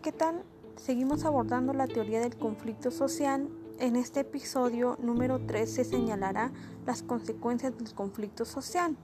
¿qué 0.00 0.12
tal? 0.12 0.44
Seguimos 0.76 1.24
abordando 1.24 1.72
la 1.72 1.88
teoría 1.88 2.20
del 2.20 2.36
conflicto 2.36 2.92
social. 2.92 3.48
En 3.80 3.96
este 3.96 4.20
episodio 4.20 4.96
número 5.02 5.40
3 5.44 5.68
se 5.68 5.84
señalará 5.84 6.52
las 6.86 7.02
consecuencias 7.02 7.76
del 7.76 7.92
conflicto 7.92 8.44
social. 8.44 8.96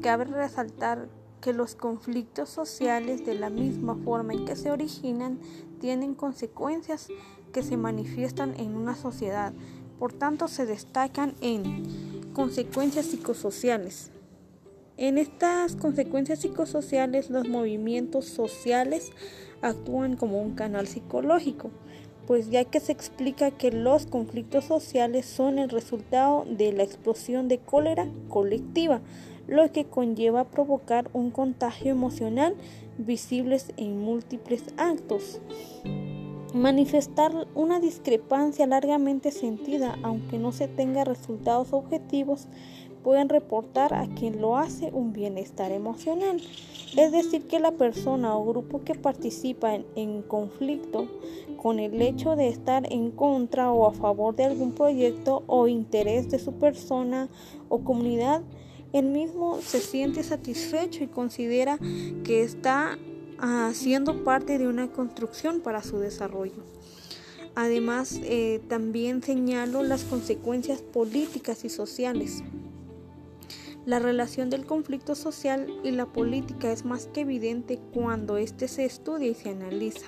Cabe 0.00 0.24
resaltar 0.24 1.08
que 1.42 1.52
los 1.52 1.74
conflictos 1.74 2.48
sociales, 2.48 3.26
de 3.26 3.34
la 3.34 3.50
misma 3.50 3.94
forma 3.94 4.32
en 4.32 4.46
que 4.46 4.56
se 4.56 4.70
originan, 4.70 5.38
tienen 5.80 6.14
consecuencias 6.14 7.08
que 7.52 7.62
se 7.62 7.76
manifiestan 7.76 8.58
en 8.58 8.74
una 8.74 8.96
sociedad. 8.96 9.52
Por 9.98 10.14
tanto, 10.14 10.48
se 10.48 10.64
destacan 10.64 11.34
en 11.42 12.32
consecuencias 12.32 13.06
psicosociales. 13.06 14.10
En 14.98 15.18
estas 15.18 15.76
consecuencias 15.76 16.38
psicosociales, 16.38 17.28
los 17.28 17.46
movimientos 17.46 18.24
sociales 18.24 19.12
actúan 19.60 20.16
como 20.16 20.40
un 20.40 20.54
canal 20.54 20.86
psicológico, 20.86 21.70
pues 22.26 22.48
ya 22.48 22.64
que 22.64 22.80
se 22.80 22.92
explica 22.92 23.50
que 23.50 23.70
los 23.70 24.06
conflictos 24.06 24.64
sociales 24.64 25.26
son 25.26 25.58
el 25.58 25.68
resultado 25.68 26.46
de 26.48 26.72
la 26.72 26.82
explosión 26.82 27.46
de 27.46 27.58
cólera 27.58 28.08
colectiva, 28.30 29.02
lo 29.46 29.70
que 29.70 29.84
conlleva 29.84 30.44
provocar 30.44 31.10
un 31.12 31.30
contagio 31.30 31.92
emocional 31.92 32.54
visibles 32.96 33.72
en 33.76 33.98
múltiples 34.00 34.64
actos. 34.78 35.42
Manifestar 36.54 37.46
una 37.54 37.80
discrepancia 37.80 38.66
largamente 38.66 39.30
sentida, 39.30 39.98
aunque 40.02 40.38
no 40.38 40.52
se 40.52 40.68
tenga 40.68 41.04
resultados 41.04 41.74
objetivos, 41.74 42.48
pueden 43.06 43.28
reportar 43.28 43.94
a 43.94 44.08
quien 44.08 44.40
lo 44.40 44.58
hace 44.58 44.90
un 44.92 45.12
bienestar 45.12 45.70
emocional. 45.70 46.42
Es 46.96 47.12
decir, 47.12 47.46
que 47.46 47.60
la 47.60 47.70
persona 47.70 48.36
o 48.36 48.44
grupo 48.44 48.82
que 48.82 48.96
participa 48.96 49.78
en, 49.94 50.22
conflicto 50.22 51.06
con 51.62 51.78
el 51.78 52.02
hecho 52.02 52.34
de 52.34 52.48
estar 52.48 52.92
en 52.92 53.12
contra 53.12 53.70
o 53.70 53.86
a 53.86 53.92
favor 53.92 54.34
de 54.34 54.46
algún 54.46 54.72
proyecto 54.72 55.44
o 55.46 55.68
interés 55.68 56.28
de 56.30 56.40
su 56.40 56.54
persona 56.54 57.28
o 57.68 57.84
comunidad, 57.84 58.42
el 58.92 59.06
mismo 59.06 59.60
se 59.60 59.78
siente 59.78 60.24
satisfecho 60.24 61.04
y 61.04 61.06
considera 61.06 61.78
que 62.24 62.42
está 62.42 62.98
haciendo 63.38 64.16
ah, 64.18 64.24
parte 64.24 64.58
de 64.58 64.66
una 64.66 64.90
construcción 64.90 65.60
para 65.60 65.84
su 65.84 66.00
desarrollo. 66.00 66.64
Además, 67.54 68.18
eh, 68.24 68.60
también 68.68 69.22
señalo 69.22 69.84
las 69.84 70.02
consecuencias 70.02 70.82
políticas 70.82 71.64
y 71.64 71.68
sociales. 71.68 72.42
La 73.86 74.00
relación 74.00 74.50
del 74.50 74.66
conflicto 74.66 75.14
social 75.14 75.72
y 75.84 75.92
la 75.92 76.06
política 76.06 76.72
es 76.72 76.84
más 76.84 77.06
que 77.06 77.20
evidente 77.20 77.78
cuando 77.94 78.36
éste 78.36 78.66
se 78.66 78.84
estudia 78.84 79.28
y 79.28 79.34
se 79.34 79.50
analiza. 79.50 80.06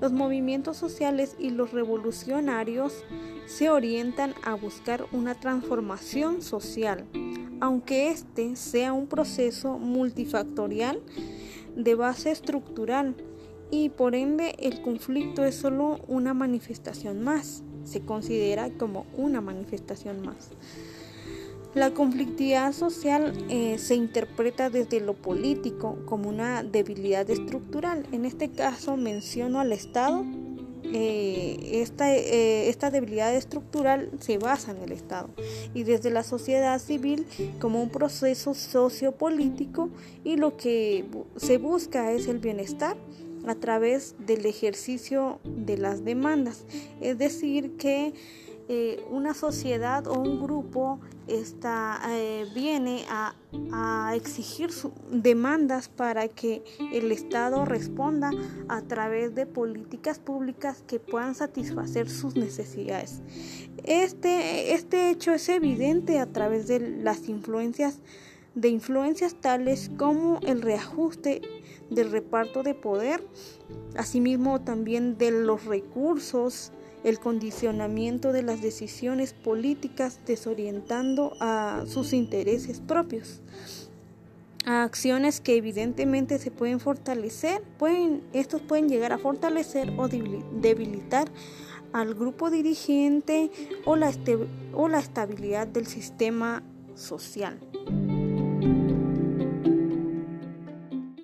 Los 0.00 0.12
movimientos 0.12 0.78
sociales 0.78 1.36
y 1.38 1.50
los 1.50 1.72
revolucionarios 1.72 3.04
se 3.44 3.68
orientan 3.68 4.32
a 4.42 4.54
buscar 4.54 5.04
una 5.12 5.38
transformación 5.38 6.40
social, 6.40 7.04
aunque 7.60 8.08
este 8.08 8.56
sea 8.56 8.94
un 8.94 9.06
proceso 9.06 9.78
multifactorial 9.78 10.98
de 11.76 11.94
base 11.94 12.30
estructural 12.30 13.14
y 13.70 13.90
por 13.90 14.14
ende 14.14 14.54
el 14.58 14.80
conflicto 14.80 15.44
es 15.44 15.56
solo 15.56 16.00
una 16.08 16.32
manifestación 16.32 17.22
más, 17.22 17.62
se 17.84 18.00
considera 18.00 18.70
como 18.70 19.04
una 19.14 19.42
manifestación 19.42 20.22
más. 20.22 20.48
La 21.74 21.94
conflictividad 21.94 22.72
social 22.74 23.32
eh, 23.48 23.78
se 23.78 23.94
interpreta 23.94 24.68
desde 24.68 25.00
lo 25.00 25.14
político 25.14 25.96
como 26.04 26.28
una 26.28 26.62
debilidad 26.62 27.28
estructural. 27.30 28.06
En 28.12 28.26
este 28.26 28.50
caso 28.50 28.96
menciono 28.98 29.58
al 29.58 29.72
Estado. 29.72 30.24
Eh, 30.94 31.80
esta, 31.80 32.14
eh, 32.14 32.68
esta 32.68 32.90
debilidad 32.90 33.34
estructural 33.34 34.10
se 34.20 34.36
basa 34.36 34.72
en 34.72 34.82
el 34.82 34.92
Estado 34.92 35.30
y 35.72 35.84
desde 35.84 36.10
la 36.10 36.22
sociedad 36.22 36.78
civil 36.80 37.24
como 37.60 37.80
un 37.80 37.88
proceso 37.88 38.52
sociopolítico 38.52 39.88
y 40.22 40.36
lo 40.36 40.58
que 40.58 41.06
se 41.36 41.56
busca 41.56 42.12
es 42.12 42.26
el 42.26 42.40
bienestar 42.40 42.98
a 43.46 43.54
través 43.54 44.16
del 44.26 44.44
ejercicio 44.44 45.40
de 45.44 45.78
las 45.78 46.04
demandas. 46.04 46.64
Es 47.00 47.16
decir, 47.16 47.76
que 47.76 48.12
eh, 48.68 49.04
una 49.10 49.34
sociedad 49.34 50.06
o 50.06 50.14
un 50.20 50.40
grupo 50.40 51.00
está, 51.26 52.00
eh, 52.08 52.46
viene 52.54 53.04
a, 53.08 53.34
exigir 54.14 54.70
demandas 55.10 55.88
para 55.88 56.28
que 56.28 56.62
el 56.92 57.12
Estado 57.12 57.64
responda 57.64 58.30
a 58.68 58.82
través 58.82 59.34
de 59.34 59.46
políticas 59.46 60.18
públicas 60.18 60.82
que 60.86 60.98
puedan 61.00 61.34
satisfacer 61.34 62.08
sus 62.08 62.36
necesidades. 62.36 63.20
Este, 63.84 64.74
este 64.74 65.10
hecho 65.10 65.32
es 65.32 65.48
evidente 65.48 66.18
a 66.18 66.26
través 66.26 66.66
de 66.66 66.80
las 66.80 67.28
influencias 67.28 68.00
de 68.54 68.68
influencias 68.68 69.34
tales 69.34 69.90
como 69.96 70.38
el 70.42 70.60
reajuste 70.60 71.40
del 71.90 72.10
reparto 72.10 72.62
de 72.62 72.74
poder, 72.74 73.26
asimismo 73.96 74.60
también 74.60 75.16
de 75.16 75.30
los 75.30 75.64
recursos, 75.64 76.72
el 77.04 77.18
condicionamiento 77.18 78.32
de 78.32 78.42
las 78.42 78.60
decisiones 78.60 79.34
políticas 79.34 80.20
desorientando 80.26 81.36
a 81.40 81.84
sus 81.86 82.12
intereses 82.12 82.80
propios. 82.80 83.40
A 84.64 84.84
acciones 84.84 85.40
que 85.40 85.56
evidentemente 85.56 86.38
se 86.38 86.52
pueden 86.52 86.78
fortalecer, 86.78 87.62
pueden, 87.78 88.22
estos 88.32 88.60
pueden 88.60 88.88
llegar 88.88 89.12
a 89.12 89.18
fortalecer 89.18 89.92
o 89.98 90.08
debilitar 90.08 91.28
al 91.92 92.14
grupo 92.14 92.50
dirigente 92.50 93.50
o 93.84 93.96
la, 93.96 94.12
o 94.72 94.88
la 94.88 95.00
estabilidad 95.00 95.66
del 95.66 95.86
sistema 95.86 96.62
social. 96.94 97.58